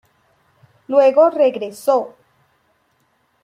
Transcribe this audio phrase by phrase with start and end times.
[0.87, 2.15] Luego regresó